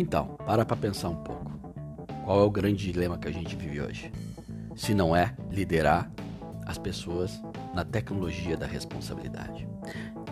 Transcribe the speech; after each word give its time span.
Então, 0.00 0.28
para 0.46 0.64
para 0.64 0.78
pensar 0.78 1.10
um 1.10 1.16
pouco. 1.16 1.52
Qual 2.24 2.40
é 2.40 2.42
o 2.42 2.50
grande 2.50 2.90
dilema 2.90 3.18
que 3.18 3.28
a 3.28 3.30
gente 3.30 3.54
vive 3.54 3.82
hoje? 3.82 4.10
Se 4.74 4.94
não 4.94 5.14
é 5.14 5.36
liderar 5.50 6.10
as 6.64 6.78
pessoas 6.78 7.38
na 7.74 7.84
tecnologia 7.84 8.56
da 8.56 8.66
responsabilidade. 8.66 9.68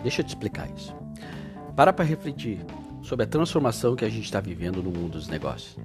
Deixa 0.01 0.21
eu 0.21 0.25
te 0.25 0.29
explicar 0.29 0.67
isso. 0.75 0.95
Para 1.75 1.93
para 1.93 2.03
refletir 2.03 2.65
sobre 3.03 3.25
a 3.25 3.27
transformação 3.27 3.95
que 3.95 4.03
a 4.03 4.09
gente 4.09 4.23
está 4.23 4.41
vivendo 4.41 4.81
no 4.81 4.89
mundo 4.89 5.11
dos 5.11 5.27
negócios. 5.27 5.77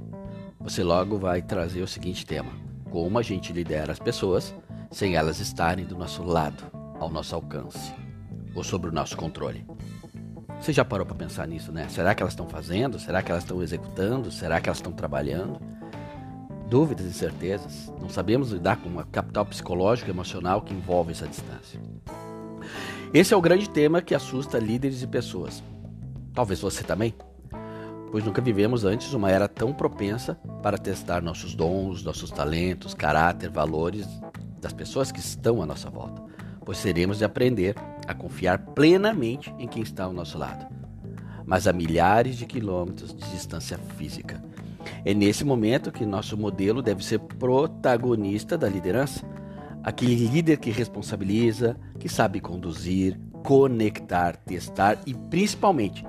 Você 0.60 0.82
logo 0.82 1.18
vai 1.18 1.42
trazer 1.42 1.82
o 1.82 1.86
seguinte 1.86 2.24
tema: 2.24 2.52
como 2.90 3.18
a 3.18 3.22
gente 3.22 3.52
lidera 3.52 3.92
as 3.92 3.98
pessoas 3.98 4.54
sem 4.90 5.14
elas 5.14 5.40
estarem 5.40 5.84
do 5.84 5.94
nosso 5.94 6.22
lado, 6.22 6.64
ao 6.98 7.10
nosso 7.10 7.34
alcance 7.34 7.92
ou 8.54 8.64
sob 8.64 8.88
o 8.88 8.92
nosso 8.92 9.14
controle. 9.14 9.66
Você 10.64 10.72
já 10.72 10.82
parou 10.82 11.04
para 11.04 11.14
pensar 11.14 11.46
nisso, 11.46 11.70
né? 11.70 11.86
Será 11.90 12.14
que 12.14 12.22
elas 12.22 12.32
estão 12.32 12.48
fazendo? 12.48 12.98
Será 12.98 13.22
que 13.22 13.30
elas 13.30 13.44
estão 13.44 13.62
executando? 13.62 14.32
Será 14.32 14.62
que 14.62 14.66
elas 14.66 14.78
estão 14.78 14.92
trabalhando? 14.92 15.60
Dúvidas 16.70 17.04
e 17.04 17.10
incertezas. 17.10 17.92
Não 18.00 18.08
sabemos 18.08 18.50
lidar 18.50 18.78
com 18.78 18.88
o 18.88 19.04
capital 19.04 19.44
psicológico 19.44 20.08
e 20.08 20.12
emocional 20.12 20.62
que 20.62 20.72
envolve 20.72 21.12
essa 21.12 21.26
distância. 21.26 21.78
Esse 23.12 23.34
é 23.34 23.36
o 23.36 23.42
grande 23.42 23.68
tema 23.68 24.00
que 24.00 24.14
assusta 24.14 24.58
líderes 24.58 25.02
e 25.02 25.06
pessoas. 25.06 25.62
Talvez 26.32 26.62
você 26.62 26.82
também. 26.82 27.14
Pois 28.10 28.24
nunca 28.24 28.40
vivemos 28.40 28.86
antes 28.86 29.12
uma 29.12 29.30
era 29.30 29.46
tão 29.46 29.70
propensa 29.70 30.38
para 30.62 30.78
testar 30.78 31.20
nossos 31.20 31.54
dons, 31.54 32.02
nossos 32.02 32.30
talentos, 32.30 32.94
caráter, 32.94 33.50
valores 33.50 34.08
das 34.62 34.72
pessoas 34.72 35.12
que 35.12 35.20
estão 35.20 35.60
à 35.60 35.66
nossa 35.66 35.90
volta. 35.90 36.22
Pois 36.64 36.80
teremos 36.80 37.18
de 37.18 37.26
aprender 37.26 37.74
a 38.06 38.14
confiar 38.14 38.58
plenamente 38.58 39.54
em 39.58 39.66
quem 39.66 39.82
está 39.82 40.04
ao 40.04 40.12
nosso 40.12 40.38
lado, 40.38 40.66
mas 41.44 41.66
a 41.66 41.72
milhares 41.72 42.36
de 42.36 42.46
quilômetros 42.46 43.14
de 43.14 43.30
distância 43.30 43.78
física. 43.96 44.42
É 45.04 45.14
nesse 45.14 45.44
momento 45.44 45.92
que 45.92 46.04
nosso 46.04 46.36
modelo 46.36 46.82
deve 46.82 47.04
ser 47.04 47.18
protagonista 47.18 48.56
da 48.56 48.68
liderança, 48.68 49.24
aquele 49.82 50.14
líder 50.14 50.58
que 50.58 50.70
responsabiliza, 50.70 51.76
que 51.98 52.08
sabe 52.08 52.40
conduzir, 52.40 53.18
conectar, 53.42 54.36
testar 54.36 54.98
e 55.06 55.14
principalmente 55.14 56.06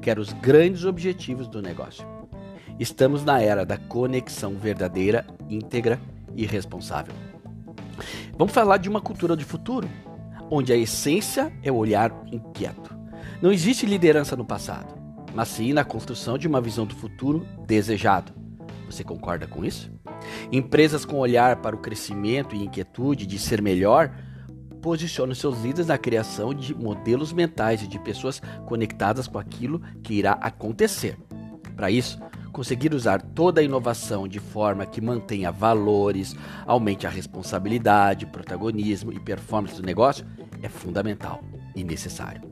quer 0.00 0.18
os 0.18 0.32
grandes 0.32 0.84
objetivos 0.84 1.48
do 1.48 1.60
negócio. 1.60 2.06
Estamos 2.78 3.24
na 3.24 3.40
era 3.40 3.66
da 3.66 3.76
conexão 3.76 4.54
verdadeira, 4.54 5.26
íntegra 5.48 6.00
e 6.34 6.46
responsável. 6.46 7.12
Vamos 8.38 8.54
falar 8.54 8.76
de 8.76 8.88
uma 8.88 9.00
cultura 9.00 9.36
de 9.36 9.44
futuro, 9.44 9.88
onde 10.50 10.72
a 10.72 10.76
essência 10.76 11.52
é 11.62 11.70
o 11.70 11.76
olhar 11.76 12.12
inquieto. 12.32 12.96
Não 13.40 13.52
existe 13.52 13.86
liderança 13.86 14.36
no 14.36 14.44
passado, 14.44 14.94
mas 15.34 15.48
sim 15.48 15.72
na 15.72 15.84
construção 15.84 16.36
de 16.36 16.48
uma 16.48 16.60
visão 16.60 16.86
do 16.86 16.94
futuro 16.94 17.46
desejado. 17.66 18.32
Você 18.86 19.04
concorda 19.04 19.46
com 19.46 19.64
isso? 19.64 19.90
Empresas 20.50 21.04
com 21.04 21.18
olhar 21.18 21.56
para 21.56 21.76
o 21.76 21.78
crescimento 21.78 22.56
e 22.56 22.64
inquietude 22.64 23.26
de 23.26 23.38
ser 23.38 23.60
melhor 23.60 24.10
posicionam 24.80 25.34
seus 25.34 25.60
líderes 25.60 25.86
na 25.86 25.98
criação 25.98 26.54
de 26.54 26.74
modelos 26.74 27.32
mentais 27.32 27.82
e 27.82 27.86
de 27.86 27.98
pessoas 27.98 28.40
conectadas 28.64 29.26
com 29.26 29.38
aquilo 29.38 29.80
que 30.02 30.14
irá 30.14 30.32
acontecer. 30.32 31.18
Para 31.76 31.90
isso, 31.90 32.18
conseguir 32.58 32.92
usar 32.92 33.22
toda 33.22 33.60
a 33.60 33.64
inovação 33.64 34.26
de 34.26 34.40
forma 34.40 34.84
que 34.84 35.00
mantenha 35.00 35.52
valores, 35.52 36.34
aumente 36.66 37.06
a 37.06 37.10
responsabilidade, 37.10 38.26
protagonismo 38.26 39.12
e 39.12 39.20
performance 39.20 39.76
do 39.76 39.86
negócio 39.86 40.26
é 40.60 40.68
fundamental 40.68 41.40
e 41.76 41.84
necessário. 41.84 42.42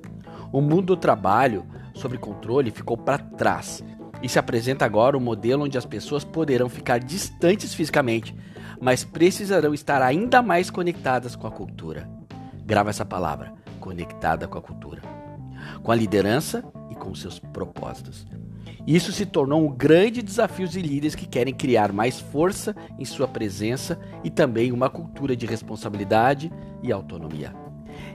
O 0.52 0.60
mundo 0.60 0.94
do 0.94 0.96
trabalho 0.96 1.66
sob 1.92 2.16
controle 2.18 2.70
ficou 2.70 2.96
para 2.96 3.18
trás 3.18 3.82
e 4.22 4.28
se 4.28 4.38
apresenta 4.38 4.84
agora 4.84 5.16
um 5.16 5.20
modelo 5.20 5.64
onde 5.64 5.76
as 5.76 5.84
pessoas 5.84 6.22
poderão 6.22 6.68
ficar 6.68 7.00
distantes 7.00 7.74
fisicamente, 7.74 8.32
mas 8.80 9.02
precisarão 9.02 9.74
estar 9.74 10.00
ainda 10.02 10.40
mais 10.40 10.70
conectadas 10.70 11.34
com 11.34 11.48
a 11.48 11.50
cultura. 11.50 12.08
Grava 12.64 12.90
essa 12.90 13.04
palavra: 13.04 13.52
conectada 13.80 14.46
com 14.46 14.56
a 14.56 14.62
cultura, 14.62 15.02
com 15.82 15.90
a 15.90 15.96
liderança 15.96 16.62
com 17.06 17.14
seus 17.14 17.38
propósitos. 17.38 18.26
Isso 18.84 19.12
se 19.12 19.24
tornou 19.24 19.64
um 19.64 19.72
grande 19.72 20.22
desafio 20.22 20.66
de 20.66 20.82
líderes 20.82 21.14
que 21.14 21.26
querem 21.26 21.54
criar 21.54 21.92
mais 21.92 22.20
força 22.20 22.74
em 22.98 23.04
sua 23.04 23.28
presença 23.28 23.98
e 24.24 24.30
também 24.30 24.72
uma 24.72 24.90
cultura 24.90 25.36
de 25.36 25.46
responsabilidade 25.46 26.52
e 26.82 26.90
autonomia. 26.90 27.54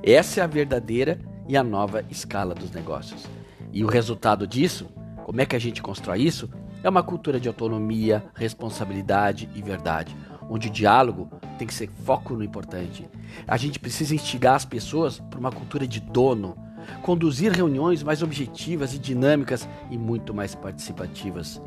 Essa 0.03 0.41
é 0.41 0.43
a 0.43 0.47
verdadeira 0.47 1.19
e 1.47 1.55
a 1.55 1.63
nova 1.63 2.03
escala 2.09 2.53
dos 2.53 2.71
negócios. 2.71 3.25
E 3.71 3.83
o 3.83 3.87
resultado 3.87 4.45
disso, 4.45 4.89
como 5.23 5.39
é 5.39 5.45
que 5.45 5.55
a 5.55 5.59
gente 5.59 5.81
constrói 5.81 6.21
isso? 6.21 6.49
É 6.83 6.89
uma 6.89 7.03
cultura 7.03 7.39
de 7.39 7.47
autonomia, 7.47 8.23
responsabilidade 8.33 9.49
e 9.55 9.61
verdade, 9.61 10.15
onde 10.49 10.67
o 10.67 10.71
diálogo 10.71 11.29
tem 11.57 11.67
que 11.67 11.73
ser 11.73 11.89
foco 12.03 12.33
no 12.33 12.43
importante. 12.43 13.07
A 13.47 13.55
gente 13.55 13.79
precisa 13.79 14.13
instigar 14.13 14.55
as 14.55 14.65
pessoas 14.65 15.19
para 15.19 15.39
uma 15.39 15.51
cultura 15.51 15.87
de 15.87 15.99
dono, 15.99 16.57
conduzir 17.01 17.51
reuniões 17.51 18.03
mais 18.03 18.21
objetivas 18.21 18.93
e 18.93 18.99
dinâmicas 18.99 19.67
e 19.89 19.97
muito 19.97 20.33
mais 20.33 20.55
participativas. 20.55 21.61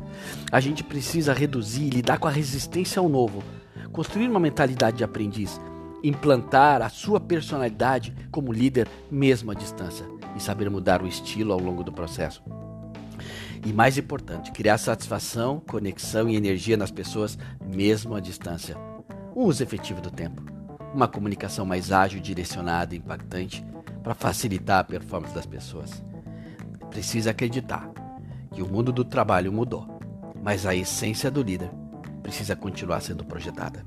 A 0.51 0.59
gente 0.59 0.83
precisa 0.83 1.33
reduzir 1.33 1.83
e 1.83 1.89
lidar 1.89 2.17
com 2.17 2.27
a 2.27 2.31
resistência 2.31 2.99
ao 2.99 3.09
novo, 3.09 3.43
construir 3.91 4.27
uma 4.27 4.39
mentalidade 4.39 4.97
de 4.97 5.03
aprendiz, 5.03 5.59
implantar 6.03 6.81
a 6.81 6.89
sua 6.89 7.19
personalidade 7.19 8.13
como 8.31 8.53
líder 8.53 8.87
mesmo 9.09 9.51
à 9.51 9.53
distância 9.53 10.05
e 10.35 10.39
saber 10.41 10.69
mudar 10.69 11.01
o 11.01 11.07
estilo 11.07 11.53
ao 11.53 11.59
longo 11.59 11.83
do 11.83 11.91
processo. 11.91 12.43
E 13.65 13.73
mais 13.73 13.97
importante, 13.97 14.51
criar 14.51 14.77
satisfação, 14.77 15.59
conexão 15.59 16.29
e 16.29 16.35
energia 16.35 16.77
nas 16.77 16.91
pessoas 16.91 17.37
mesmo 17.65 18.13
à 18.13 18.19
distância. 18.19 18.77
Um 19.35 19.45
uso 19.45 19.63
efetivo 19.63 20.01
do 20.01 20.11
tempo. 20.11 20.43
Uma 20.93 21.07
comunicação 21.07 21.65
mais 21.65 21.91
ágil, 21.91 22.21
direcionada 22.21 22.93
e 22.93 22.99
impactante 22.99 23.65
para 24.05 24.13
facilitar 24.13 24.81
a 24.81 24.83
performance 24.83 25.33
das 25.33 25.47
pessoas. 25.47 26.03
Precisa 26.91 27.31
acreditar 27.31 27.89
que 28.51 28.61
o 28.61 28.67
mundo 28.67 28.93
do 28.93 29.03
trabalho 29.03 29.51
mudou, 29.51 29.99
mas 30.43 30.63
a 30.67 30.75
essência 30.75 31.31
do 31.31 31.41
líder 31.41 31.71
precisa 32.21 32.55
continuar 32.55 33.01
sendo 33.01 33.25
projetada. 33.25 33.83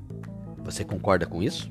Você 0.64 0.84
concorda 0.84 1.24
com 1.24 1.40
isso? 1.40 1.70